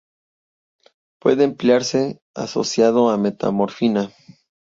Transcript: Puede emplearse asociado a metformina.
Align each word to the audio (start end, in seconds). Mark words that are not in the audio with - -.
Puede 1.21 1.43
emplearse 1.43 2.21
asociado 2.33 3.11
a 3.11 3.19
metformina. 3.19 4.09